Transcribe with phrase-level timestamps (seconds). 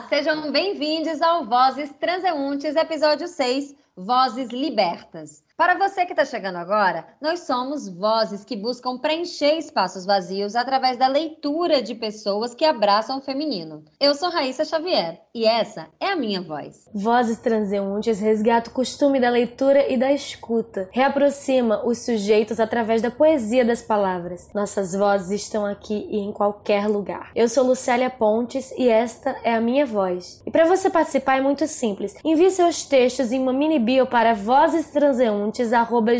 [0.00, 5.42] Sejam bem-vindos ao Vozes Transeuntes, episódio 6, Vozes Libertas.
[5.56, 10.98] Para você que está chegando agora, nós somos vozes que buscam preencher espaços vazios através
[10.98, 13.82] da leitura de pessoas que abraçam o feminino.
[13.98, 16.86] Eu sou Raíssa Xavier e essa é a minha voz.
[16.92, 23.10] Vozes transeuntes resgata o costume da leitura e da escuta, reaproxima os sujeitos através da
[23.10, 24.50] poesia das palavras.
[24.54, 27.30] Nossas vozes estão aqui e em qualquer lugar.
[27.34, 30.42] Eu sou Lucélia Pontes e esta é a minha voz.
[30.44, 32.14] E para você participar é muito simples.
[32.22, 35.70] Envie seus textos em uma mini bio para vozes transeuntes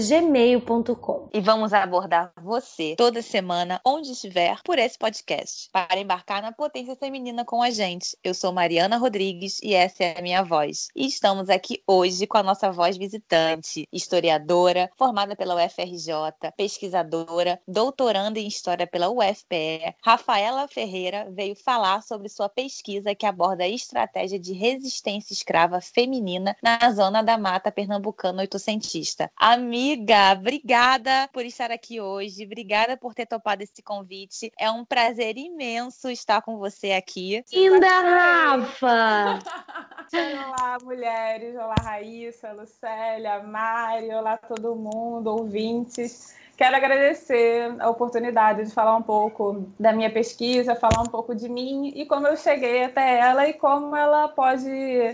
[0.09, 1.29] gmail.com.
[1.34, 6.95] E vamos abordar você toda semana, onde estiver, por esse podcast, para embarcar na potência
[6.95, 8.16] feminina com a gente.
[8.23, 10.91] Eu sou Mariana Rodrigues e essa é a minha voz.
[10.95, 16.12] E estamos aqui hoje com a nossa voz visitante, historiadora, formada pela UFRJ,
[16.56, 19.97] pesquisadora, doutoranda em História pela UFPE.
[20.05, 26.56] Rafaela Ferreira veio falar sobre sua pesquisa que aborda a estratégia de resistência escrava feminina
[26.62, 29.31] na zona da mata pernambucana oitocentista.
[29.37, 34.53] Amiga, obrigada por estar aqui hoje, obrigada por ter topado esse convite.
[34.59, 37.45] É um prazer imenso estar com você aqui.
[37.53, 39.39] Linda, Rafa!
[40.12, 41.55] olá, mulheres.
[41.57, 44.12] Olá, Raíssa, Lucélia, Mari.
[44.15, 46.34] Olá, todo mundo, ouvintes.
[46.57, 51.51] Quero agradecer a oportunidade de falar um pouco da minha pesquisa, falar um pouco de
[51.51, 54.67] mim e como eu cheguei até ela e como ela pode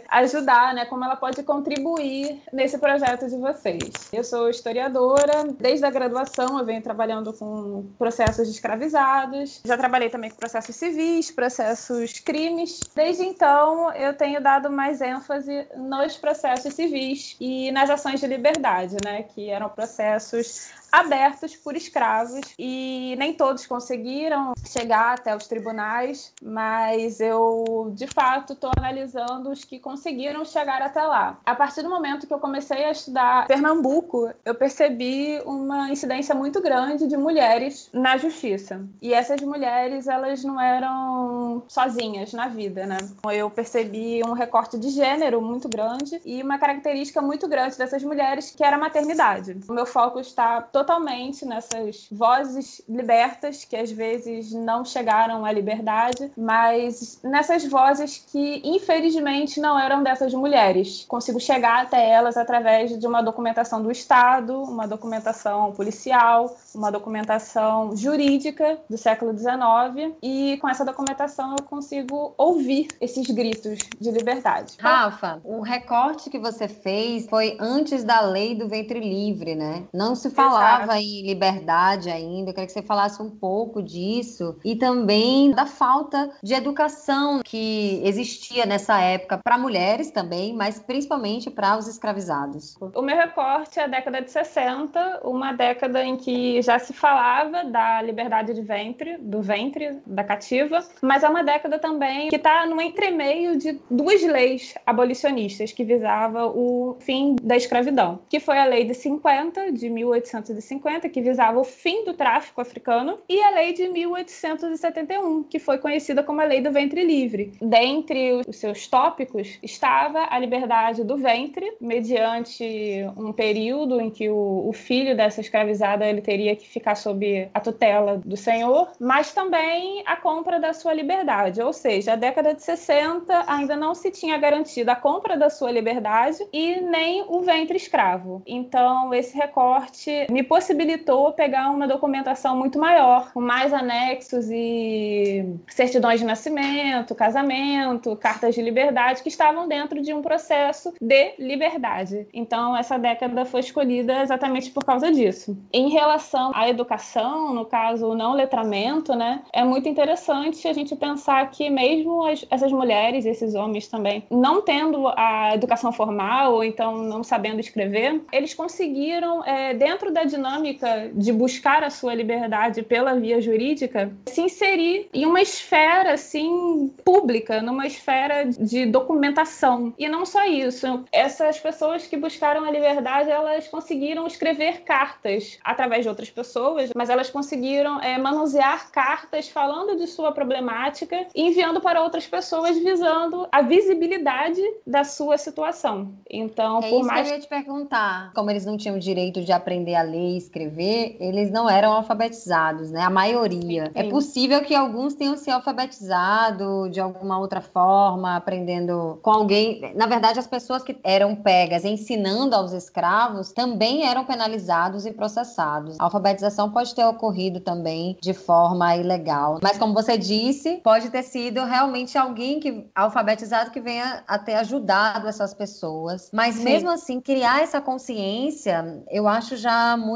[0.09, 0.85] ajudar, né?
[0.85, 4.09] Como ela pode contribuir nesse projeto de vocês.
[4.13, 10.31] Eu sou historiadora, desde a graduação eu venho trabalhando com processos escravizados, já trabalhei também
[10.31, 12.79] com processos civis, processos crimes.
[12.95, 18.97] Desde então eu tenho dado mais ênfase nos processos civis e nas ações de liberdade,
[19.05, 19.25] né?
[19.25, 27.21] Que eram processos abertos por escravos e nem todos conseguiram chegar até os tribunais, mas
[27.21, 31.39] eu de fato estou analisando os que conseguiram chegar até lá.
[31.45, 36.61] A partir do momento que eu comecei a estudar Pernambuco, eu percebi uma incidência muito
[36.61, 38.85] grande de mulheres na justiça.
[39.01, 42.99] E essas mulheres, elas não eram sozinhas na vida, né?
[43.33, 48.51] Eu percebi um recorte de gênero muito grande e uma característica muito grande dessas mulheres
[48.51, 49.57] que era a maternidade.
[49.69, 56.33] O meu foco está totalmente nessas vozes libertas que às vezes não chegaram à liberdade,
[56.37, 61.05] mas nessas vozes que infelizmente não eram dessas mulheres.
[61.07, 67.97] Consigo chegar até elas através de uma documentação do Estado, uma documentação policial, uma documentação
[67.97, 74.75] jurídica do século XIX e com essa documentação eu consigo ouvir esses gritos de liberdade.
[74.81, 79.85] Rafa, o recorte que você fez foi antes da lei do ventre livre, né?
[79.93, 84.57] Não se falava falava em liberdade ainda, eu queria que você falasse um pouco disso
[84.65, 91.51] e também da falta de educação que existia nessa época para mulheres também, mas principalmente
[91.51, 92.77] para os escravizados.
[92.95, 97.65] O meu recorte é a década de 60, uma década em que já se falava
[97.65, 102.67] da liberdade de ventre, do ventre da cativa, mas é uma década também que está
[102.67, 108.65] no entremeio de duas leis abolicionistas que visava o fim da escravidão, que foi a
[108.65, 113.51] lei de 50 de 1850 1950, que visava o fim do tráfico africano, e a
[113.51, 117.53] lei de 1871, que foi conhecida como a Lei do Ventre Livre.
[117.61, 124.71] Dentre os seus tópicos estava a liberdade do ventre, mediante um período em que o,
[124.73, 130.17] filho dessa escravizada ele teria que ficar sob a tutela do senhor, mas também a
[130.17, 134.91] compra da sua liberdade, ou seja, a década de 60 ainda não se tinha garantido
[134.91, 138.43] a compra da sua liberdade e nem o ventre escravo.
[138.47, 146.21] Então, esse recorte me possibilitou pegar uma documentação muito maior, com mais anexos e certidões
[146.21, 152.27] de nascimento, casamento, cartas de liberdade, que estavam dentro de um processo de liberdade.
[152.33, 155.57] Então, essa década foi escolhida exatamente por causa disso.
[155.73, 160.95] Em relação à educação, no caso, o não letramento, né, é muito interessante a gente
[160.97, 166.65] pensar que mesmo as, essas mulheres, esses homens também, não tendo a educação formal ou
[166.65, 172.83] então não sabendo escrever, eles conseguiram, é, dentro da dinâmica de buscar a sua liberdade
[172.83, 179.95] pela via jurídica, se inserir em uma esfera assim pública, numa esfera de documentação.
[179.99, 186.03] E não só isso, essas pessoas que buscaram a liberdade, elas conseguiram escrever cartas através
[186.03, 191.81] de outras pessoas, mas elas conseguiram é, manusear cartas falando de sua problemática e enviando
[191.81, 196.13] para outras pessoas visando a visibilidade da sua situação.
[196.29, 199.53] Então, é por mais que eu ia te perguntar, como eles não tinham direito de
[199.53, 203.03] aprender a ler ler e escrever, eles não eram alfabetizados, né?
[203.03, 203.87] A maioria.
[203.87, 203.93] Sim.
[203.95, 209.93] É possível que alguns tenham se alfabetizado de alguma outra forma, aprendendo com alguém.
[209.95, 215.99] Na verdade, as pessoas que eram pegas ensinando aos escravos também eram penalizados e processados.
[215.99, 219.59] A alfabetização pode ter ocorrido também de forma ilegal.
[219.63, 224.55] Mas, como você disse, pode ter sido realmente alguém que alfabetizado que venha a ter
[224.55, 226.31] ajudado essas pessoas.
[226.33, 226.65] Mas, Sim.
[226.65, 230.12] mesmo assim, criar essa consciência, eu acho já muito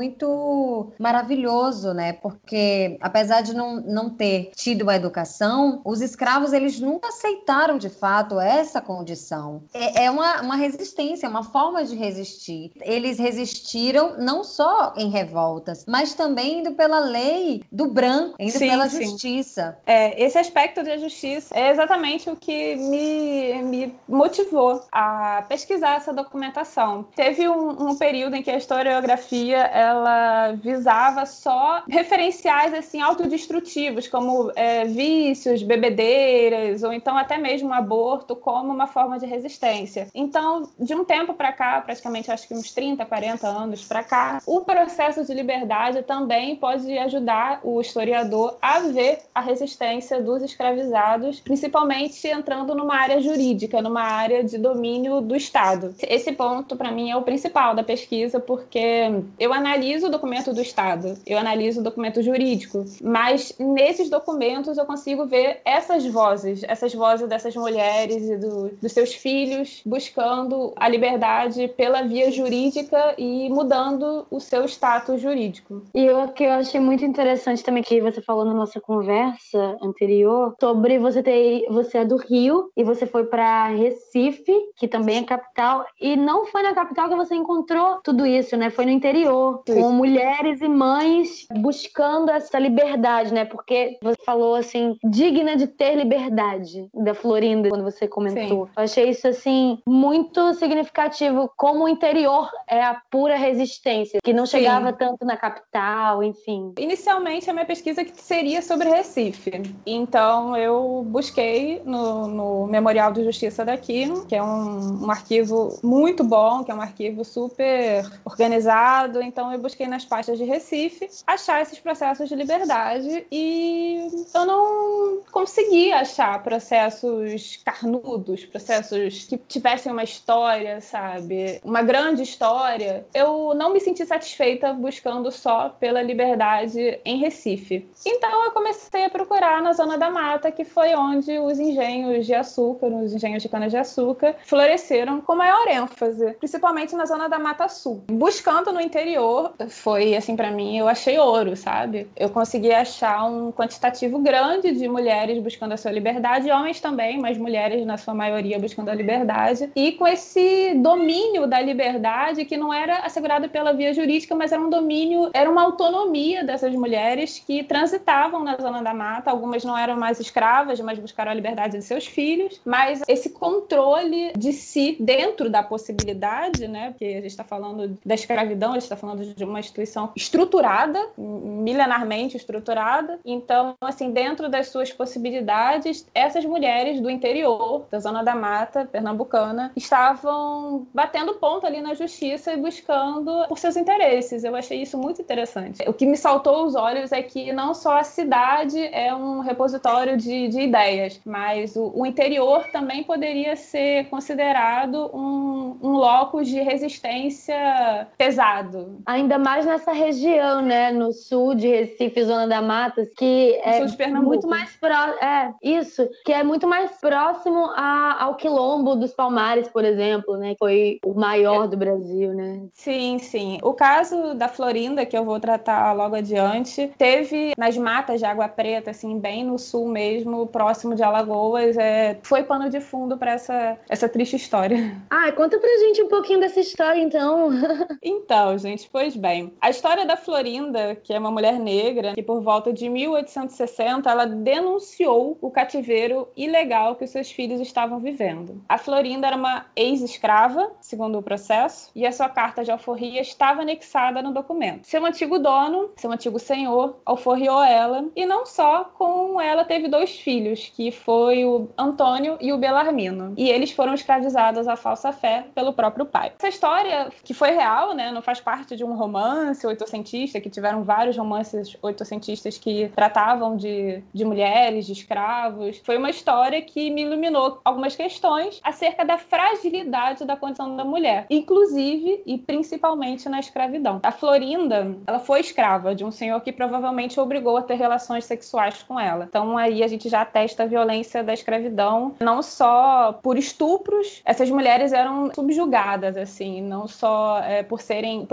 [0.98, 2.12] maravilhoso, né?
[2.12, 7.88] Porque, apesar de não, não ter tido uma educação, os escravos, eles nunca aceitaram de
[7.88, 9.62] fato essa condição.
[9.72, 12.72] É, é uma, uma resistência, uma forma de resistir.
[12.80, 18.68] Eles resistiram não só em revoltas, mas também indo pela lei do branco, indo sim,
[18.68, 19.04] pela sim.
[19.04, 19.78] justiça.
[19.86, 26.12] É, esse aspecto da justiça é exatamente o que me, me motivou a pesquisar essa
[26.12, 27.06] documentação.
[27.14, 34.52] Teve um, um período em que a historiografia ela visava só referenciais assim autodestrutivos, como
[34.54, 40.08] é, vícios, bebedeiras ou então até mesmo aborto como uma forma de resistência.
[40.14, 44.40] Então, de um tempo para cá, praticamente acho que uns 30, 40 anos para cá,
[44.46, 51.40] o processo de liberdade também pode ajudar o historiador a ver a resistência dos escravizados,
[51.40, 55.94] principalmente entrando numa área jurídica, numa área de domínio do Estado.
[56.02, 60.60] Esse ponto, para mim, é o principal da pesquisa, porque eu analiso o documento do
[60.60, 66.94] Estado, eu analiso o documento jurídico, mas nesses documentos eu consigo ver essas vozes, essas
[66.94, 73.50] vozes dessas mulheres e do, dos seus filhos buscando a liberdade pela via jurídica e
[73.50, 75.82] mudando o seu status jurídico.
[75.94, 80.54] E o que eu achei muito interessante também que você falou na nossa conversa anterior
[80.58, 85.22] sobre você ter você é do Rio e você foi para Recife, que também é
[85.22, 88.70] capital, e não foi na capital que você encontrou tudo isso, né?
[88.70, 89.62] Foi no interior.
[89.74, 93.44] Com mulheres e mães buscando essa liberdade, né?
[93.44, 98.66] Porque você falou assim, digna de ter liberdade da Florinda quando você comentou.
[98.66, 98.72] Sim.
[98.76, 104.46] Eu achei isso assim muito significativo como o interior é a pura resistência, que não
[104.46, 104.96] chegava Sim.
[104.98, 106.74] tanto na capital, enfim.
[106.78, 109.62] Inicialmente a minha pesquisa seria sobre Recife.
[109.84, 116.24] Então eu busquei no, no Memorial de Justiça daqui, que é um, um arquivo muito
[116.24, 119.22] bom, que é um arquivo super organizado.
[119.22, 125.20] Então eu busquei nas pastas de Recife achar esses processos de liberdade e eu não
[125.30, 131.60] consegui achar processos carnudos, processos que tivessem uma história, sabe?
[131.64, 133.06] Uma grande história.
[133.14, 137.88] Eu não me senti satisfeita buscando só pela liberdade em Recife.
[138.04, 142.34] Então eu comecei a procurar na Zona da Mata, que foi onde os engenhos de
[142.34, 148.02] açúcar, os engenhos de cana-de-açúcar, floresceram com maior ênfase, principalmente na Zona da Mata Sul.
[148.10, 152.08] Buscando no interior, foi assim para mim, eu achei ouro, sabe?
[152.16, 157.38] Eu consegui achar um quantitativo grande de mulheres buscando a sua liberdade, homens também, mas
[157.38, 162.72] mulheres na sua maioria buscando a liberdade, e com esse domínio da liberdade que não
[162.72, 167.62] era assegurado pela via jurídica, mas era um domínio, era uma autonomia dessas mulheres que
[167.62, 169.30] transitavam na zona da mata.
[169.30, 172.60] Algumas não eram mais escravas, mas buscaram a liberdade de seus filhos.
[172.64, 176.90] Mas esse controle de si dentro da possibilidade, né?
[176.90, 181.00] Porque a gente está falando da escravidão, a gente está falando de uma instituição estruturada,
[181.16, 183.18] milenarmente estruturada.
[183.24, 189.72] Então, assim, dentro das suas possibilidades, essas mulheres do interior, da zona da mata pernambucana,
[189.76, 194.44] estavam batendo ponto ali na justiça e buscando por seus interesses.
[194.44, 195.82] Eu achei isso muito interessante.
[195.88, 200.16] O que me saltou os olhos é que não só a cidade é um repositório
[200.16, 206.60] de, de ideias, mas o, o, interior também poderia ser considerado um, um locus de
[206.60, 208.98] resistência pesado.
[209.16, 214.46] Ainda mais nessa região, né, no sul de Recife, Zona da Mata, que é muito
[214.46, 219.86] mais próximo, é, isso, que é muito mais próximo a, ao quilombo dos Palmares, por
[219.86, 222.60] exemplo, né, que foi o maior do Brasil, né?
[222.74, 223.58] Sim, sim.
[223.62, 228.48] O caso da Florinda, que eu vou tratar logo adiante, teve nas matas de Água
[228.48, 233.32] Preta, assim, bem no sul mesmo, próximo de Alagoas, é, foi pano de fundo para
[233.32, 234.94] essa, essa triste história.
[235.08, 237.48] Ah, conta pra gente um pouquinho dessa história, então.
[238.02, 239.52] então, gente, pois bem.
[239.60, 244.26] A história da Florinda, que é uma mulher negra, que por volta de 1860 ela
[244.26, 248.60] denunciou o cativeiro ilegal que os seus filhos estavam vivendo.
[248.68, 253.62] A Florinda era uma ex-escrava, segundo o processo, e a sua carta de alforria estava
[253.62, 254.88] anexada no documento.
[254.88, 260.18] Seu antigo dono, seu antigo senhor, alforriou ela, e não só com ela teve dois
[260.18, 263.34] filhos, que foi o Antônio e o Belarmino.
[263.36, 266.32] E eles foram escravizados à falsa fé pelo próprio pai.
[266.36, 270.82] Essa história, que foi real, né, não faz parte de um romance oitocentista, que tiveram
[270.82, 275.80] vários romances oitocentistas que tratavam de, de mulheres, de escravos.
[275.84, 281.26] Foi uma história que me iluminou algumas questões acerca da fragilidade da condição da mulher,
[281.30, 284.00] inclusive e principalmente na escravidão.
[284.02, 288.82] A Florinda, ela foi escrava de um senhor que provavelmente obrigou a ter relações sexuais
[288.82, 289.26] com ela.
[289.28, 294.50] Então aí a gente já atesta a violência da escravidão, não só por estupros, essas
[294.50, 298.24] mulheres eram subjugadas, assim, não só é, por serem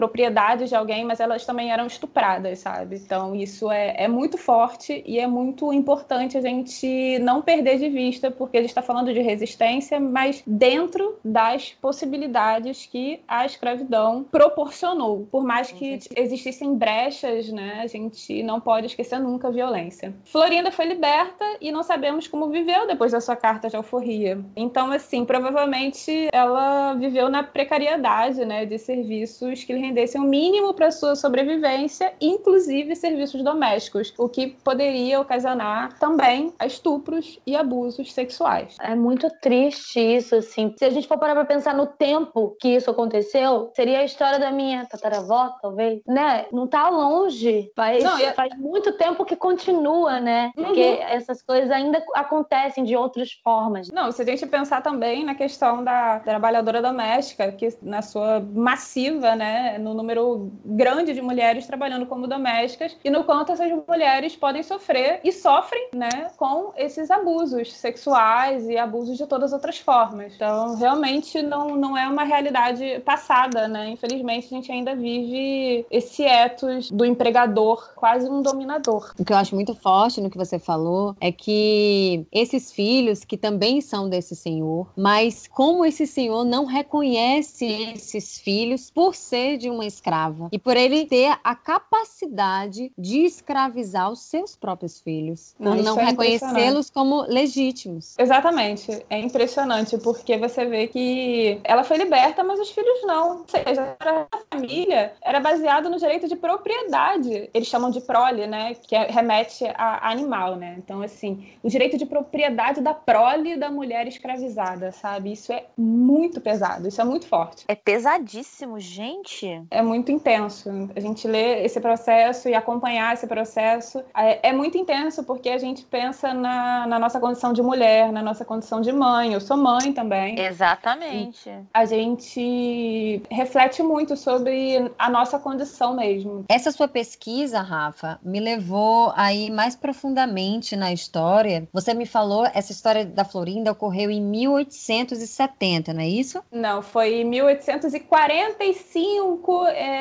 [0.54, 2.96] propriedades de alguém, mas elas também eram estupradas, sabe?
[2.96, 7.90] Então isso é, é muito forte e é muito importante a gente não perder de
[7.90, 14.26] vista, porque a gente está falando de resistência, mas dentro das possibilidades que a escravidão
[14.30, 15.28] proporcionou.
[15.32, 20.14] Por mais que existissem brechas, né, a gente não pode esquecer nunca a violência.
[20.26, 24.40] Florinda foi liberta e não sabemos como viveu depois da sua carta de alforria.
[24.56, 30.43] Então, assim, provavelmente ela viveu na precariedade, né, de serviços que lhe rendessem o mínimo
[30.74, 38.76] para sua sobrevivência, inclusive serviços domésticos, o que poderia ocasionar também estupros e abusos sexuais.
[38.82, 40.74] É muito triste isso, assim.
[40.78, 44.40] Se a gente for parar para pensar no tempo que isso aconteceu, seria a história
[44.40, 46.46] da minha tataravó, talvez, né?
[46.52, 47.72] Não tá longe.
[47.76, 48.34] Faz, Não, eu...
[48.34, 50.52] faz muito tempo que continua, né?
[50.58, 50.66] Uhum.
[50.66, 53.90] Porque essas coisas ainda acontecem de outras formas.
[53.90, 59.36] Não, se a gente pensar também na questão da trabalhadora doméstica, que na sua massiva,
[59.36, 60.33] né, no número
[60.66, 65.90] grande de mulheres trabalhando como domésticas, e no quanto essas mulheres podem sofrer e sofrem,
[65.94, 70.34] né, com esses abusos sexuais e abusos de todas as outras formas.
[70.36, 73.90] Então, realmente não, não é uma realidade passada, né?
[73.90, 79.14] Infelizmente, a gente ainda vive esse ethos do empregador, quase um dominador.
[79.20, 83.38] O que eu acho muito forte no que você falou é que esses filhos que
[83.38, 89.70] também são desse senhor, mas como esse senhor não reconhece esses filhos por ser de
[89.70, 95.76] uma escrava e por ele ter a capacidade de escravizar os seus próprios filhos, não,
[95.76, 98.16] não é reconhecê-los como legítimos.
[98.18, 103.40] Exatamente, é impressionante porque você vê que ela foi liberta, mas os filhos não.
[103.40, 107.50] Ou seja, a família era baseado no direito de propriedade.
[107.54, 110.76] Eles chamam de prole, né, que é, remete a animal, né?
[110.78, 115.32] Então assim, o direito de propriedade da prole da mulher escravizada, sabe?
[115.32, 117.66] Isso é muito pesado, isso é muito forte.
[117.68, 119.64] É pesadíssimo, gente.
[119.70, 120.90] É muito intenso.
[120.96, 125.58] A gente lê esse processo e acompanhar esse processo é, é muito intenso porque a
[125.58, 129.34] gente pensa na, na, nossa condição de mulher, na nossa condição de mãe.
[129.34, 130.40] Eu sou mãe também.
[130.40, 131.50] Exatamente.
[131.50, 136.46] E a gente reflete muito sobre a nossa condição mesmo.
[136.48, 141.68] Essa sua pesquisa, Rafa, me levou a ir mais profundamente na história.
[141.72, 146.42] Você me falou, essa história da Florinda ocorreu em 1870, não é isso?
[146.52, 149.93] Não, foi em 1845 é,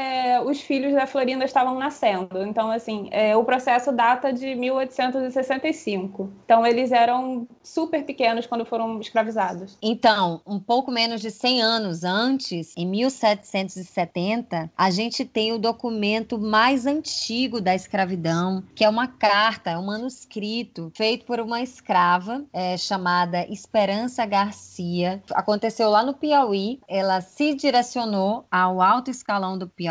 [0.44, 2.42] os filhos da Florinda estavam nascendo.
[2.44, 6.30] Então, assim, é, o processo data de 1865.
[6.44, 9.78] Então, eles eram super pequenos quando foram escravizados.
[9.82, 16.38] Então, um pouco menos de 100 anos antes, em 1770, a gente tem o documento
[16.38, 22.44] mais antigo da escravidão, que é uma carta, é um manuscrito feito por uma escrava
[22.52, 25.22] é, chamada Esperança Garcia.
[25.32, 26.80] Aconteceu lá no Piauí.
[26.88, 29.81] Ela se direcionou ao alto escalão do Piauí,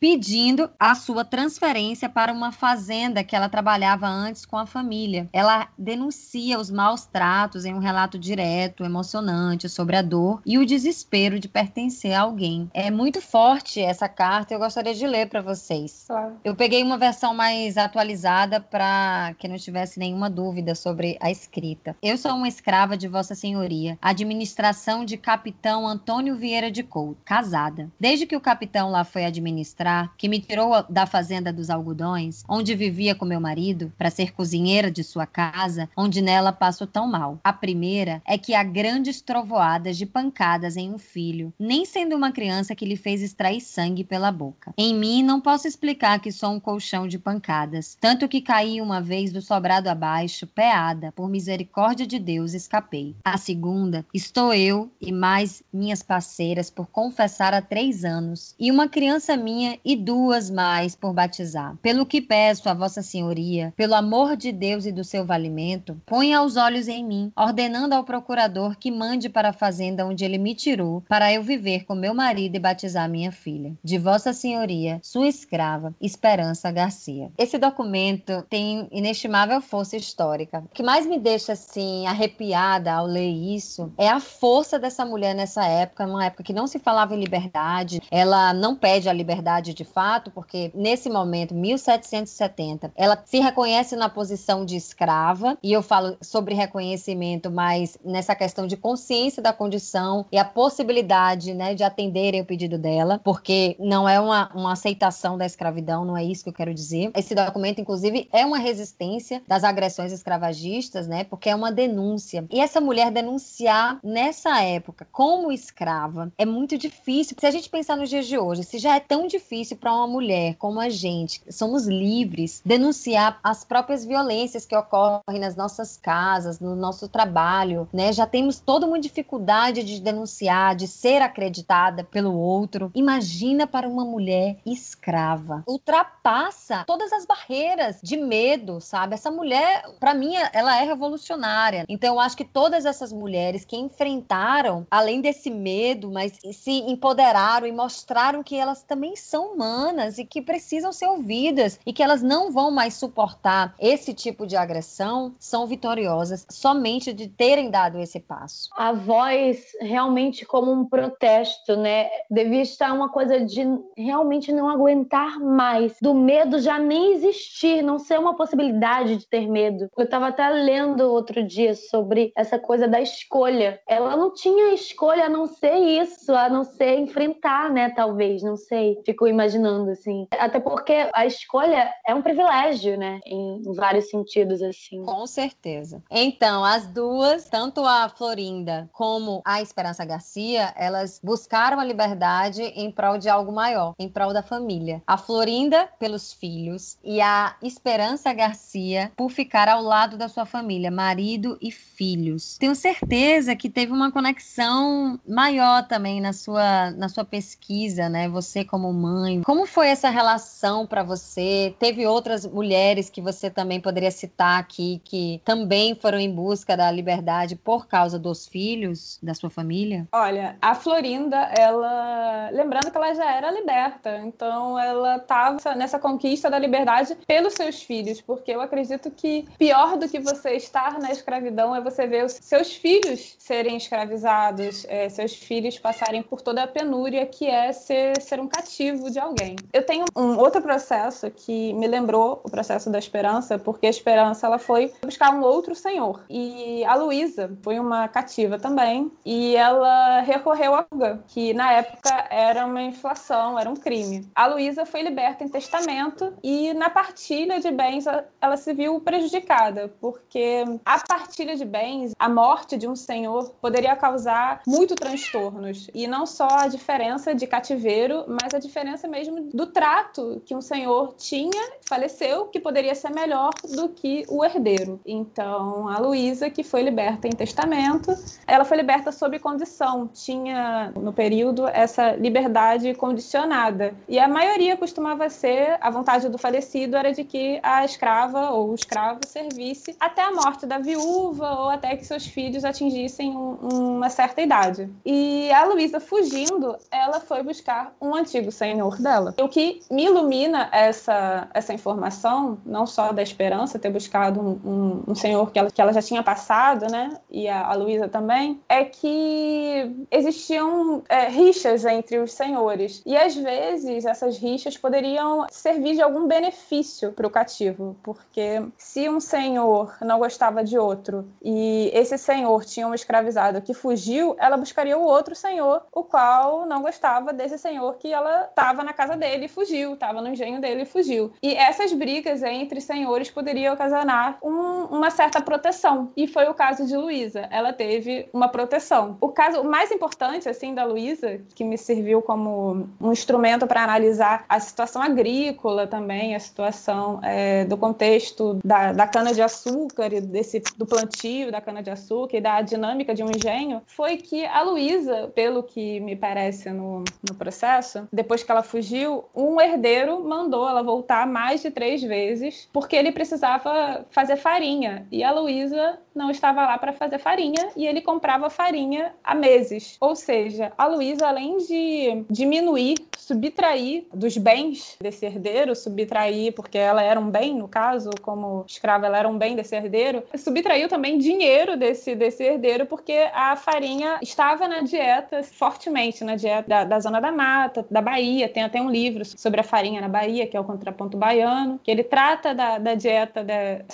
[0.00, 5.28] pedindo a sua transferência para uma fazenda que ela trabalhava antes com a família.
[5.32, 10.66] Ela denuncia os maus tratos em um relato direto, emocionante sobre a dor e o
[10.66, 12.70] desespero de pertencer a alguém.
[12.72, 16.04] É muito forte essa carta, eu gostaria de ler para vocês.
[16.06, 16.36] Claro.
[16.44, 21.96] Eu peguei uma versão mais atualizada para que não tivesse nenhuma dúvida sobre a escrita.
[22.02, 27.90] Eu sou uma escrava de Vossa Senhoria, administração de capitão Antônio Vieira de Couto, casada.
[27.98, 32.74] Desde que o capitão lá foi administrar, que me tirou da fazenda dos algodões, onde
[32.74, 37.38] vivia com meu marido, para ser cozinheira de sua casa, onde nela passo tão mal.
[37.44, 42.32] A primeira é que há grandes trovoadas de pancadas em um filho, nem sendo uma
[42.32, 44.72] criança que lhe fez extrair sangue pela boca.
[44.76, 49.00] Em mim não posso explicar que sou um colchão de pancadas, tanto que caí uma
[49.00, 53.14] vez do sobrado abaixo, peada, por misericórdia de Deus escapei.
[53.24, 58.88] A segunda, estou eu e mais minhas parceiras por confessar há três anos, e uma
[58.88, 61.74] criança minha e duas mais por batizar.
[61.80, 66.42] Pelo que peço a Vossa Senhoria, pelo amor de Deus e do seu valimento, ponha
[66.42, 70.54] os olhos em mim, ordenando ao procurador que mande para a fazenda onde ele me
[70.54, 73.72] tirou, para eu viver com meu marido e batizar minha filha.
[73.82, 77.30] De Vossa Senhoria, sua escrava, Esperança Garcia.
[77.38, 80.58] Esse documento tem inestimável força histórica.
[80.58, 85.34] O que mais me deixa assim arrepiada ao ler isso é a força dessa mulher
[85.34, 89.74] nessa época, numa época que não se falava em liberdade, ela não pede a liberdade
[89.74, 95.82] de fato, porque nesse momento, 1770, ela se reconhece na posição de escrava, e eu
[95.82, 101.82] falo sobre reconhecimento, mas nessa questão de consciência da condição e a possibilidade né, de
[101.82, 106.44] atenderem o pedido dela, porque não é uma, uma aceitação da escravidão, não é isso
[106.44, 107.10] que eu quero dizer.
[107.16, 111.24] Esse documento, inclusive, é uma resistência das agressões escravagistas, né?
[111.24, 112.44] Porque é uma denúncia.
[112.50, 117.36] E essa mulher denunciar nessa época como escrava é muito difícil.
[117.38, 120.06] Se a gente pensar nos dias de hoje, se já é tão difícil para uma
[120.06, 126.60] mulher como a gente, somos livres, denunciar as próprias violências que ocorrem nas nossas casas,
[126.60, 128.12] no nosso trabalho, né?
[128.12, 132.90] Já temos toda uma dificuldade de denunciar, de ser acreditada pelo outro.
[132.94, 135.62] Imagina para uma mulher escrava.
[135.66, 139.14] Ultrapassa todas as barreiras de medo, sabe?
[139.14, 141.84] Essa mulher, para mim, ela é revolucionária.
[141.88, 147.66] Então, eu acho que todas essas mulheres que enfrentaram, além desse medo, mas se empoderaram
[147.66, 152.22] e mostraram que elas também são humanas e que precisam ser ouvidas e que elas
[152.22, 158.20] não vão mais suportar esse tipo de agressão, são vitoriosas somente de terem dado esse
[158.20, 158.70] passo.
[158.76, 162.08] A voz realmente como um protesto, né?
[162.30, 163.64] Devia estar uma coisa de
[163.96, 169.48] realmente não aguentar mais, do medo já nem existir, não ser uma possibilidade de ter
[169.48, 169.88] medo.
[169.96, 173.80] Eu estava até lendo outro dia sobre essa coisa da escolha.
[173.86, 177.90] Ela não tinha escolha a não ser isso, a não ser enfrentar, né?
[177.90, 179.02] Talvez, não sei.
[179.04, 180.26] Fico imaginando assim.
[180.38, 183.20] Até porque a escolha é um privilégio, né?
[183.24, 185.02] Em vários sentidos, assim.
[185.04, 186.02] Com certeza.
[186.10, 192.90] Então, as duas, tanto a Florinda como a Esperança Garcia, elas buscaram a liberdade em
[192.90, 195.02] prol de algo maior, em prol da família.
[195.06, 200.90] A Florinda, pelos filhos, e a Esperança Garcia, por ficar ao lado da sua família,
[200.90, 202.58] marido e filhos.
[202.58, 208.28] Tenho certeza que teve uma conexão maior também na sua, na sua pesquisa, né?
[208.28, 209.42] Você como mãe.
[209.42, 211.74] Como foi essa relação para você?
[211.78, 216.90] Teve outras mulheres que você também poderia citar aqui que também foram em busca da
[216.90, 220.06] liberdade por causa dos filhos da sua família?
[220.12, 226.50] Olha, a Florinda, ela, lembrando que ela já era liberta, então ela estava nessa conquista
[226.50, 231.10] da liberdade pelos seus filhos, porque eu acredito que pior do que você estar na
[231.10, 236.62] escravidão é você ver os seus filhos serem escravizados, é, seus filhos passarem por toda
[236.62, 239.56] a penúria que é ser, ser um cativo de alguém.
[239.72, 244.46] Eu tenho um outro processo que me lembrou o processo da Esperança, porque a Esperança
[244.46, 246.24] ela foi buscar um outro senhor.
[246.30, 252.26] E a Luísa foi uma cativa também, e ela recorreu a fuga, que na época
[252.30, 254.26] era uma inflação, era um crime.
[254.34, 258.06] A Luísa foi liberta em testamento e na partilha de bens
[258.40, 263.94] ela se viu prejudicada, porque a partilha de bens, a morte de um senhor poderia
[263.96, 265.88] causar muito transtornos.
[265.94, 270.60] E não só a diferença de cativeiro, mas a diferença mesmo do trato que um
[270.60, 275.00] senhor tinha, faleceu, que poderia ser melhor do que o herdeiro.
[275.04, 278.14] Então, a Luísa, que foi liberta em testamento,
[278.46, 280.08] ela foi liberta sob condição.
[280.12, 283.94] Tinha, no período, essa liberdade condicionada.
[284.08, 288.70] E a maioria costumava ser, a vontade do falecido era de que a escrava ou
[288.70, 293.96] o escravo servisse até a morte da viúva ou até que seus filhos atingissem um,
[293.96, 294.88] uma certa idade.
[295.04, 299.34] E a Luísa, fugindo, ela foi buscar um antigo senhor dela.
[299.40, 305.04] O que me ilumina essa, essa informação, não só da esperança, ter buscado um, um,
[305.08, 307.18] um senhor que ela, que ela já tinha passado, né?
[307.30, 313.02] E a, a Luísa também, é que existiam é, rixas entre os senhores.
[313.04, 319.08] E às vezes essas rixas poderiam servir de algum benefício para o cativo, porque se
[319.08, 324.56] um senhor não gostava de outro e esse senhor tinha um escravizado que fugiu, ela
[324.56, 329.16] buscaria o outro senhor, o qual não gostava desse senhor que ela estava na casa
[329.16, 331.32] dele e fugiu, estava no engenho dele e fugiu.
[331.42, 336.10] E essas brigas entre senhores poderiam ocasionar um, uma certa proteção.
[336.16, 337.48] E foi o caso de Luísa.
[337.50, 339.16] Ela teve uma proteção.
[339.20, 344.44] O caso mais importante, assim, da Luísa, que me serviu como um instrumento para analisar
[344.48, 350.86] a situação agrícola também, a situação é, do contexto da, da cana-de-açúcar e desse, do
[350.86, 356.00] plantio da cana-de-açúcar e da dinâmica de um engenho, foi que a Luísa, pelo que
[356.00, 361.60] me parece no, no processo, depois que ela fugiu, um herdeiro mandou ela voltar mais
[361.60, 365.06] de três vezes, porque ele precisava fazer farinha.
[365.12, 369.98] E a Luísa não estava lá para fazer farinha e ele comprava farinha há meses.
[370.00, 377.02] Ou seja, a Luísa, além de diminuir subtrair dos bens desse herdeiro, subtrair, porque ela
[377.02, 381.18] era um bem, no caso, como escrava, ela era um bem desse herdeiro, subtraiu também
[381.18, 387.00] dinheiro desse, desse herdeiro, porque a farinha estava na dieta fortemente, na dieta da, da
[387.00, 388.48] zona da mata, da Bahia.
[388.48, 391.90] Tem até um livro sobre a farinha na Bahia, que é o Contraponto Baiano, que
[391.90, 393.44] ele trata da, da dieta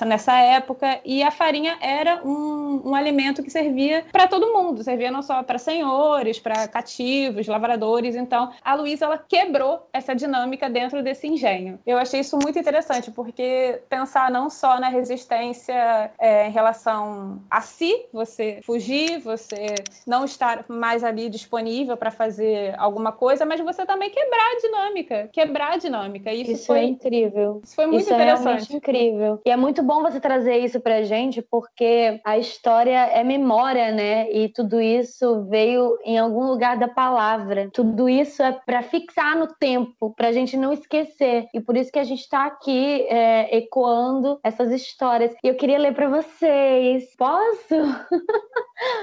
[0.05, 5.11] nessa época, e a farinha era um, um alimento que servia para todo mundo, servia
[5.11, 8.14] não só para senhores, para cativos, lavradores.
[8.14, 11.79] Então, a Luísa ela quebrou essa dinâmica dentro desse engenho.
[11.87, 17.61] Eu achei isso muito interessante, porque pensar não só na resistência é, em relação a
[17.61, 19.75] si, você fugir, você
[20.07, 25.30] não estar mais ali disponível para fazer alguma coisa, mas você também quebrar a dinâmica,
[25.32, 26.32] quebrar a dinâmica.
[26.32, 27.60] Isso, isso foi, é incrível.
[27.64, 28.72] Isso foi muito isso interessante.
[28.72, 29.40] É incrível.
[29.44, 34.30] E é muito bom você trazer isso pra gente, porque a história é memória, né?
[34.30, 37.70] E tudo isso veio em algum lugar da palavra.
[37.72, 41.46] Tudo isso é para fixar no tempo, para a gente não esquecer.
[41.54, 45.34] E por isso que a gente está aqui é, ecoando essas histórias.
[45.42, 47.14] E eu queria ler para vocês.
[47.16, 47.74] Posso?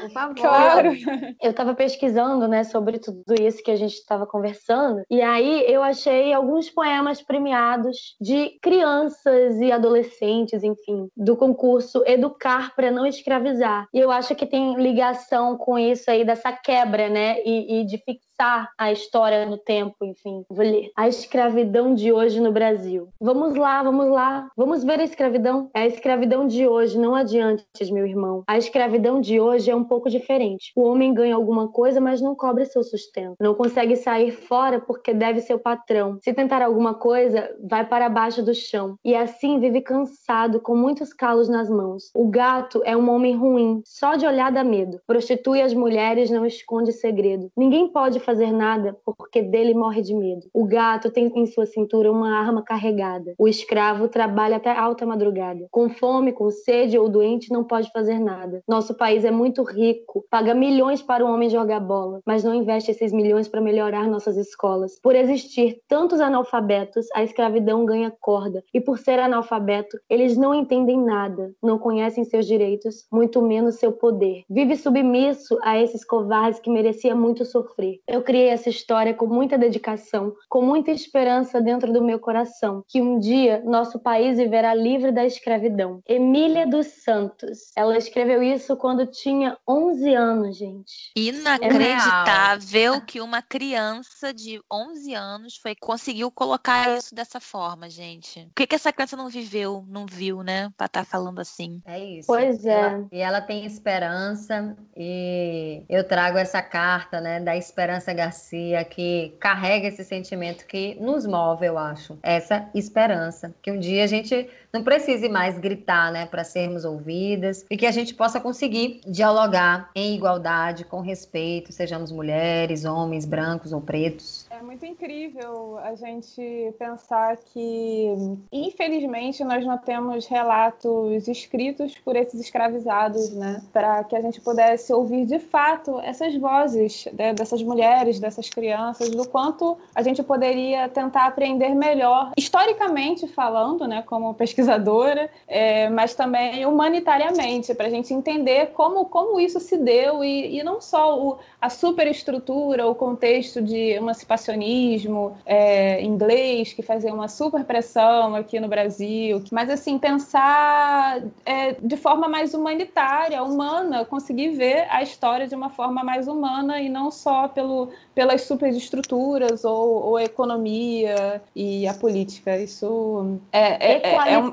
[0.02, 0.36] Por favor.
[0.36, 0.90] Claro.
[1.42, 5.02] Eu estava pesquisando, né, sobre tudo isso que a gente estava conversando.
[5.10, 12.76] E aí eu achei alguns poemas premiados de crianças e adolescentes, enfim, do concurso Educar
[12.76, 13.88] para não escravizar.
[13.94, 17.98] E eu acho que tem ligação com isso aí dessa quebra, né, e, e de
[17.98, 20.46] fixar a história no tempo, enfim.
[20.50, 20.92] Vou ler.
[20.96, 23.10] A escravidão de hoje no Brasil.
[23.20, 24.50] Vamos lá, vamos lá.
[24.56, 25.70] Vamos ver a escravidão.
[25.74, 28.44] É a escravidão de hoje, não adiante, meu irmão.
[28.48, 30.72] A escravidão de hoje é um pouco diferente.
[30.76, 33.36] O homem ganha alguma coisa, mas não cobre seu sustento.
[33.40, 36.18] Não consegue sair fora porque deve seu patrão.
[36.22, 38.96] Se tentar alguma coisa, vai para baixo do chão.
[39.04, 42.10] E assim vive cansado, com muitos calos nas mãos.
[42.14, 45.00] O gato é um homem ruim, só de olhar dá medo.
[45.06, 47.52] Prostitui as mulheres, não esconde segredo.
[47.58, 50.46] Ninguém pode fazer nada porque dele morre de medo.
[50.54, 53.34] O gato tem em sua cintura uma arma carregada.
[53.40, 55.68] O escravo trabalha até alta madrugada.
[55.72, 58.62] Com fome, com sede ou doente, não pode fazer nada.
[58.68, 62.92] Nosso país é muito rico, paga milhões para o homem jogar bola, mas não investe
[62.92, 65.00] esses milhões para melhorar nossas escolas.
[65.02, 68.64] Por existir tantos analfabetos, a escravidão ganha corda.
[68.72, 73.92] E por ser analfabeto, eles não entendem nada, não conhecem seus direitos, muito menos seu
[73.92, 74.44] poder.
[74.48, 78.00] Vive submisso a esses covardes que merecia muito sofrer.
[78.08, 82.84] Eu eu criei essa história com muita dedicação, com muita esperança dentro do meu coração,
[82.88, 86.02] que um dia nosso país viverá livre da escravidão.
[86.06, 87.72] Emília dos Santos.
[87.78, 91.12] Ela escreveu isso quando tinha 11 anos, gente.
[91.16, 98.42] Inacreditável é que uma criança de 11 anos foi conseguiu colocar isso dessa forma, gente.
[98.42, 100.70] O que, que essa criança não viveu, não viu, né?
[100.76, 101.82] Pra estar tá falando assim.
[101.86, 102.28] É isso.
[102.28, 102.80] Pois é.
[102.80, 109.36] Ela, e ela tem esperança e eu trago essa carta, né, da esperança Garcia, que
[109.40, 112.18] carrega esse sentimento que nos move, eu acho.
[112.22, 113.54] Essa esperança.
[113.62, 117.86] Que um dia a gente não precise mais gritar, né, para sermos ouvidas e que
[117.86, 124.48] a gente possa conseguir dialogar em igualdade, com respeito, sejamos mulheres, homens, brancos ou pretos.
[124.50, 128.14] É muito incrível a gente pensar que,
[128.52, 134.94] infelizmente, nós não temos relatos escritos por esses escravizados, né, para que a gente pudesse
[134.94, 137.80] ouvir de fato essas vozes né, dessas mulheres,
[138.20, 144.70] dessas crianças, do quanto a gente poderia tentar aprender melhor, historicamente falando, né, como pesquisador
[144.70, 150.58] pesquisadora, é, mas também humanitariamente, para a gente entender como, como isso se deu e,
[150.58, 157.28] e não só o, a superestrutura, o contexto de emancipacionismo é, inglês, que fazia uma
[157.28, 164.50] super pressão aqui no Brasil, mas assim, pensar é, de forma mais humanitária, humana, conseguir
[164.50, 167.79] ver a história de uma forma mais humana e não só pelo,
[168.14, 172.58] pelas superestruturas ou, ou a economia e a política.
[172.58, 174.52] Isso é, é, é, é um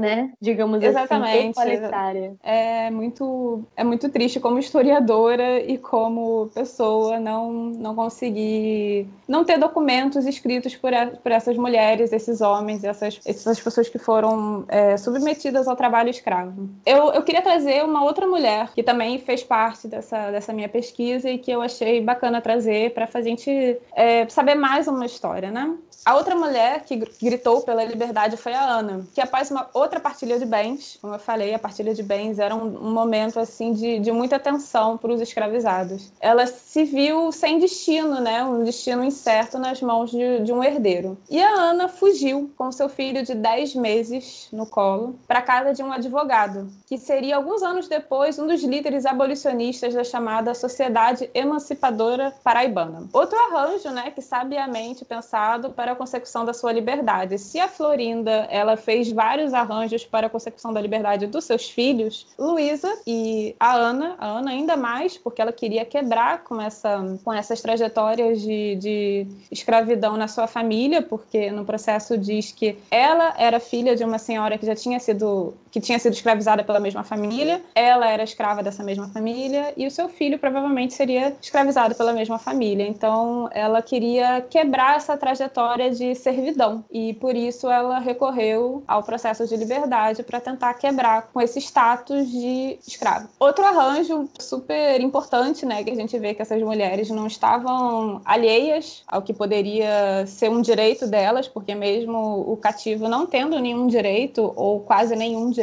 [0.00, 0.32] né?
[0.40, 1.72] Digamos assim, Exatamente, assim.
[1.72, 2.34] Igualitária.
[2.42, 9.58] É muito, é muito triste como historiadora e como pessoa não, não conseguir não ter
[9.58, 15.66] documentos escritos por, por essas mulheres, esses homens, essas, essas pessoas que foram é, submetidas
[15.68, 16.68] ao trabalho escravo.
[16.84, 21.30] Eu, eu queria trazer uma outra mulher que também fez parte dessa, dessa minha pesquisa
[21.30, 22.61] e que eu achei bacana trazer
[22.94, 25.76] para a gente é, saber mais uma história, né?
[26.04, 30.36] A outra mulher que gritou pela liberdade foi a Ana, que após uma outra partilha
[30.36, 33.92] de bens, como eu falei, a partilha de bens era um, um momento assim de
[33.98, 36.12] de, muita atenção para os escravizados.
[36.20, 38.44] Ela se viu sem destino, né?
[38.44, 41.18] Um destino incerto nas mãos de, de um herdeiro.
[41.30, 45.82] E a Ana fugiu com seu filho de 10 meses no colo para casa de
[45.82, 52.34] um advogado, que seria alguns anos depois um dos líderes abolicionistas da chamada Sociedade Emancipadora
[52.44, 53.08] Paraibana.
[53.14, 57.38] Outro arranjo, né, que sabiamente pensado para a consecução da sua liberdade.
[57.38, 62.26] Se a Florinda, ela fez vários arranjos para a consecução da liberdade dos seus filhos,
[62.38, 67.32] Luísa e a Ana, a Ana ainda mais, porque ela queria quebrar com, essa, com
[67.32, 73.58] essas trajetórias de, de escravidão na sua família, porque no processo diz que ela era
[73.58, 77.62] filha de uma senhora que já tinha sido que tinha sido escravizada pela mesma família,
[77.74, 82.38] ela era escrava dessa mesma família e o seu filho provavelmente seria escravizado pela mesma
[82.38, 82.86] família.
[82.86, 89.46] Então, ela queria quebrar essa trajetória de servidão e por isso ela recorreu ao processo
[89.46, 93.28] de liberdade para tentar quebrar com esse status de escravo.
[93.40, 99.02] Outro arranjo super importante, né, que a gente vê que essas mulheres não estavam alheias
[99.08, 104.52] ao que poderia ser um direito delas, porque mesmo o cativo não tendo nenhum direito
[104.54, 105.61] ou quase nenhum direito,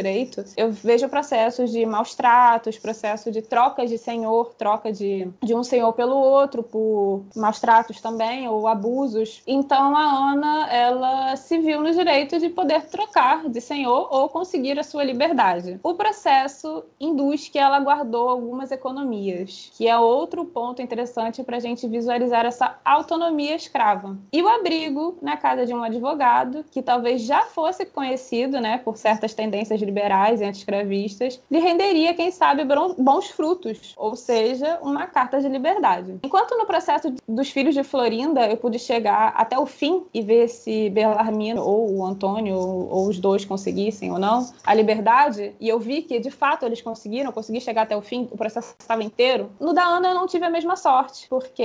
[0.57, 5.63] eu vejo processos de maus tratos, processo de troca de senhor, troca de, de um
[5.63, 9.41] senhor pelo outro por maus tratos também ou abusos.
[9.45, 14.79] Então a Ana, ela se viu no direito de poder trocar de senhor ou conseguir
[14.79, 15.79] a sua liberdade.
[15.83, 21.59] O processo induz que ela guardou algumas economias, que é outro ponto interessante para a
[21.59, 24.17] gente visualizar essa autonomia escrava.
[24.31, 28.97] E o abrigo na casa de um advogado, que talvez já fosse conhecido né, por
[28.97, 32.63] certas tendências liberais e anti-escravistas, lhe renderia, quem sabe,
[32.97, 36.19] bons frutos, ou seja, uma carta de liberdade.
[36.23, 40.47] Enquanto no processo dos filhos de Florinda eu pude chegar até o fim e ver
[40.47, 45.79] se Belarmino ou o Antônio ou, os dois conseguissem ou não a liberdade, e eu
[45.79, 49.49] vi que de fato eles conseguiram, consegui chegar até o fim, o processo estava inteiro.
[49.59, 51.63] No da Ana eu não tive a mesma sorte, porque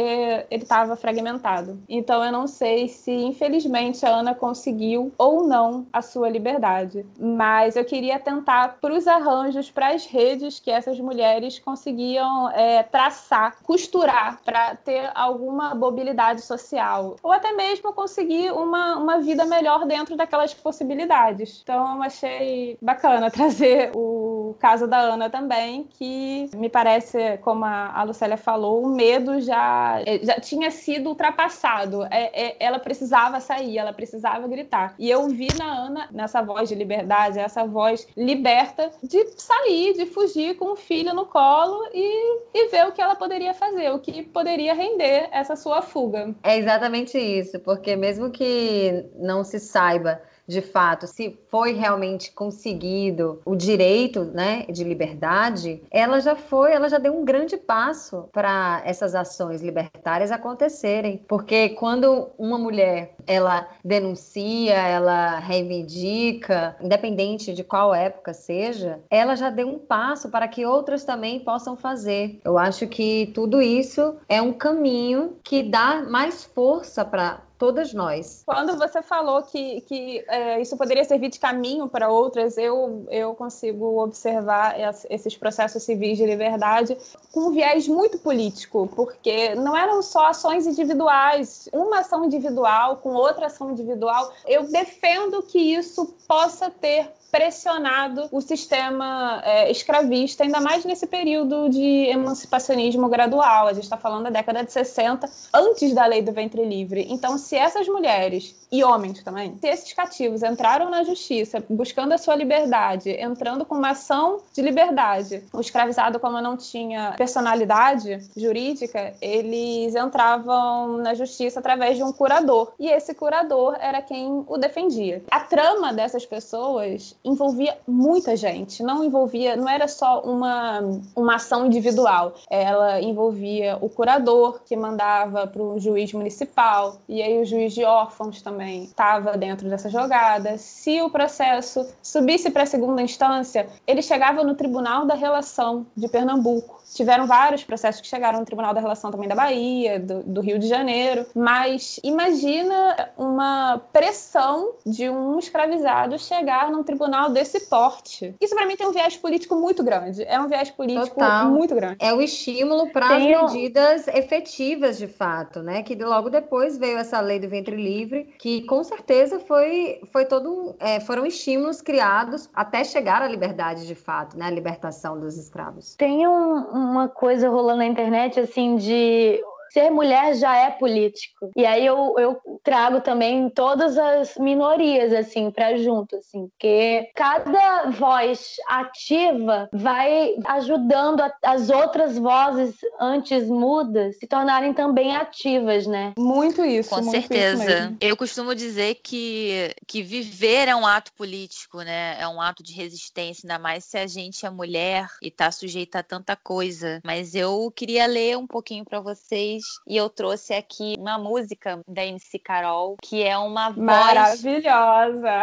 [0.51, 1.79] ele estava fragmentado.
[1.89, 7.05] Então eu não sei se, infelizmente, a Ana conseguiu ou não a sua liberdade.
[7.19, 12.83] Mas eu queria tentar para os arranjos, para as redes que essas mulheres conseguiam é,
[12.83, 17.17] traçar, costurar para ter alguma mobilidade social.
[17.23, 21.61] Ou até mesmo conseguir uma, uma vida melhor dentro daquelas possibilidades.
[21.63, 28.37] Então achei bacana trazer o caso da Ana também, que me parece, como a, Lucélia
[28.37, 32.05] falou, o medo já, é, já tinha sido ultrapassado.
[32.05, 34.95] É, é, ela precisava sair, ela precisava gritar.
[34.99, 40.07] E eu vi na Ana, nessa voz de liberdade, essa voz liberta de sair, de
[40.07, 43.99] fugir com o filho no colo e, e ver o que ela poderia fazer, o
[43.99, 46.35] que poderia render essa sua fuga.
[46.43, 53.41] É exatamente isso, porque mesmo que não se saiba de fato, se foi realmente conseguido
[53.45, 58.83] o direito, né, de liberdade, ela já foi, ela já deu um grande passo para
[58.85, 67.95] essas ações libertárias acontecerem, porque quando uma mulher ela denuncia, ela reivindica, independente de qual
[67.95, 72.41] época seja, ela já deu um passo para que outras também possam fazer.
[72.45, 78.43] Eu acho que tudo isso é um caminho que dá mais força para todas nós.
[78.45, 83.35] Quando você falou que, que é, isso poderia servir de caminho para outras, eu, eu
[83.35, 84.77] consigo observar
[85.11, 86.97] esses processos civis de liberdade
[87.33, 93.11] com um viés muito político, porque não eram só ações individuais, uma ação individual com
[93.15, 94.33] outra ação individual.
[94.47, 101.69] Eu defendo que isso possa ter pressionado o sistema é, escravista, ainda mais nesse período
[101.69, 103.67] de emancipacionismo gradual.
[103.67, 107.05] A gente está falando da década de 60, antes da lei do ventre livre.
[107.11, 109.57] Então, se essas mulheres e homens também.
[109.61, 114.61] Se esses cativos entraram na justiça buscando a sua liberdade, entrando com uma ação de
[114.61, 122.13] liberdade, o escravizado, como não tinha personalidade jurídica, eles entravam na justiça através de um
[122.13, 122.73] curador.
[122.79, 125.23] E esse curador era quem o defendia.
[125.31, 130.81] A trama dessas pessoas envolvia muita gente, não envolvia, não era só uma,
[131.17, 137.41] uma ação individual, ela envolvia o curador que mandava para o juiz municipal e aí
[137.41, 140.59] o juiz de órfãos também estava dentro dessa jogada.
[140.59, 146.09] Se o processo subisse para a segunda instância, ele chegava no Tribunal da Relação de
[146.09, 146.84] Pernambuco.
[146.95, 150.59] Tiveram vários processos que chegaram no Tribunal da Relação também da Bahia, do, do Rio
[150.59, 151.27] de Janeiro.
[151.35, 158.35] Mas imagina uma pressão de um escravizado chegar num tribunal desse porte.
[158.41, 160.23] Isso para mim tem um viés político muito grande.
[160.25, 161.51] É um viés político Total.
[161.51, 161.97] muito grande.
[161.99, 165.83] É o estímulo para as medidas efetivas, de fato, né?
[165.83, 170.77] Que logo depois veio essa lei do ventre livre, que com certeza foi, foi todo
[170.79, 174.47] é, foram estímulos criados até chegar à liberdade de fato, né?
[174.47, 175.95] A libertação dos escravos.
[175.97, 179.41] Tem um, uma coisa rolando na internet assim de
[179.75, 181.51] ser mulher já é político.
[181.57, 187.91] E aí eu, eu trago também todas as minorias, assim, para junto, assim, porque cada
[187.91, 196.13] voz ativa vai ajudando a, as outras vozes antes mudas se tornarem também ativas, né?
[196.17, 196.91] Muito isso.
[196.91, 197.65] Com muito certeza.
[197.65, 202.17] Isso eu costumo dizer que, que viver é um ato político, né?
[202.21, 205.99] É um ato de resistência, ainda mais se a gente é mulher e tá sujeita
[205.99, 207.01] a tanta coisa.
[207.05, 212.05] Mas eu queria ler um pouquinho para vocês e eu trouxe aqui uma música da
[212.05, 213.79] MC Carol, que é uma voz...
[213.79, 215.43] Maravilhosa!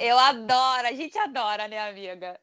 [0.00, 2.38] Eu adoro, a gente adora, né, amiga?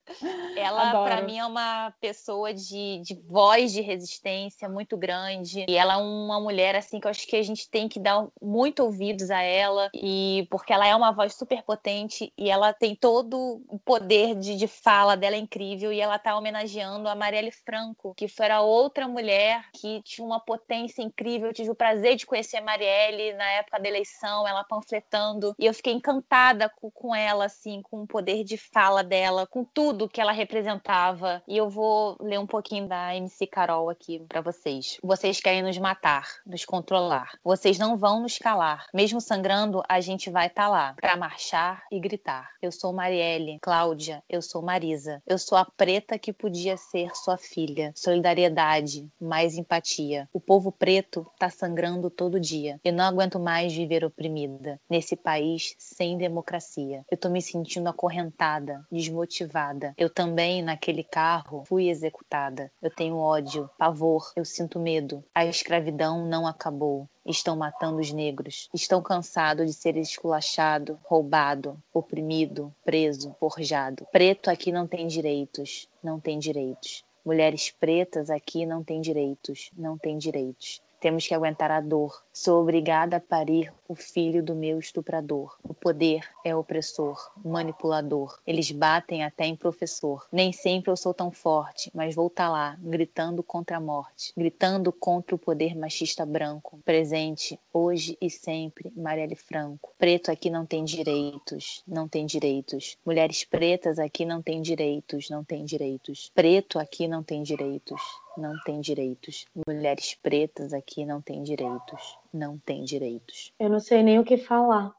[0.56, 5.66] Ela, para mim, é uma pessoa de, de voz de resistência muito grande.
[5.68, 8.26] E ela é uma mulher, assim, que eu acho que a gente tem que dar
[8.42, 12.96] muito ouvidos a ela, e porque ela é uma voz super potente e ela tem
[12.96, 15.92] todo o poder de, de fala dela é incrível.
[15.92, 20.40] E ela tá homenageando a Marielle Franco, que foi a outra mulher que tinha uma
[20.40, 21.48] potência incrível incrível.
[21.48, 25.56] Eu tive o prazer de conhecer a Marielle na época da eleição, ela panfletando.
[25.58, 29.64] E eu fiquei encantada com, com ela, assim, com o poder de fala dela, com
[29.64, 31.42] tudo que ela representava.
[31.48, 34.98] E eu vou ler um pouquinho da MC Carol aqui para vocês.
[35.04, 37.38] Vocês querem nos matar, nos controlar.
[37.44, 38.86] Vocês não vão nos calar.
[38.94, 42.52] Mesmo sangrando, a gente vai estar tá lá para marchar e gritar.
[42.62, 45.22] Eu sou Marielle, Cláudia, eu sou Marisa.
[45.26, 47.92] Eu sou a preta que podia ser sua filha.
[47.96, 50.30] Solidariedade, mais empatia.
[50.34, 52.80] O povo preto peito tá sangrando todo dia.
[52.84, 57.06] Eu não aguento mais viver oprimida nesse país sem democracia.
[57.10, 59.94] Eu tô me sentindo acorrentada, desmotivada.
[59.98, 62.72] Eu também, naquele carro, fui executada.
[62.82, 65.24] Eu tenho ódio, pavor, eu sinto medo.
[65.34, 72.72] A escravidão não acabou estão matando os negros, estão cansados de ser esculachado, roubado, oprimido,
[72.84, 74.06] preso, forjado.
[74.12, 77.04] Preto aqui não tem direitos, não tem direitos.
[77.26, 80.82] Mulheres pretas aqui não têm direitos, não têm direitos.
[81.00, 82.25] Temos que aguentar a dor.
[82.38, 85.58] Sou obrigada a parir o filho do meu estuprador.
[85.64, 88.38] O poder é opressor, manipulador.
[88.46, 90.28] Eles batem até em professor.
[90.30, 94.34] Nem sempre eu sou tão forte, mas vou estar tá lá, gritando contra a morte,
[94.36, 96.78] gritando contra o poder machista branco.
[96.84, 99.94] Presente, hoje e sempre, Marielle Franco.
[99.98, 102.98] Preto aqui não tem direitos, não tem direitos.
[103.06, 106.30] Mulheres pretas aqui não têm direitos, não têm direitos.
[106.36, 108.02] Preto aqui não tem direitos
[108.38, 109.46] não tem direitos.
[109.68, 112.18] Mulheres pretas aqui não têm direitos.
[112.36, 113.54] Não têm direitos.
[113.58, 114.92] Eu não sei nem o que falar.